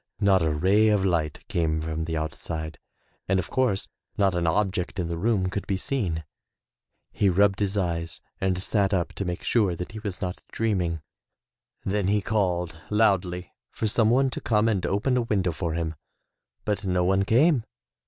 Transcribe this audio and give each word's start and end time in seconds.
Not 0.19 0.41
a 0.41 0.49
ray 0.51 0.87
of 0.87 1.05
light 1.05 1.47
came 1.47 1.79
from 1.79 2.05
the 2.05 2.17
out 2.17 2.33
side 2.33 2.79
and 3.27 3.37
of 3.37 3.51
course, 3.51 3.87
not 4.17 4.33
an 4.33 4.47
object 4.47 4.97
in 4.97 5.09
the 5.09 5.17
room 5.19 5.47
could 5.51 5.67
be 5.67 5.77
seen. 5.77 6.23
He 7.11 7.29
rubbed 7.29 7.59
his 7.59 7.77
eyes 7.77 8.19
and 8.39 8.59
sat 8.63 8.95
up 8.95 9.13
to 9.13 9.25
make 9.25 9.43
sure 9.43 9.75
that 9.75 9.91
he 9.91 9.99
was 9.99 10.19
not 10.19 10.41
dreaming. 10.51 11.03
Then 11.85 12.07
he 12.07 12.19
called 12.19 12.77
loudly 12.89 13.53
for 13.69 13.85
some 13.85 14.09
one 14.09 14.31
to 14.31 14.41
come 14.41 14.67
and 14.67 14.83
open 14.87 15.17
a 15.17 15.21
window 15.21 15.51
for 15.51 15.73
him, 15.73 15.93
but 16.65 16.83
no 16.83 17.03
one 17.03 17.21
came. 17.23 17.63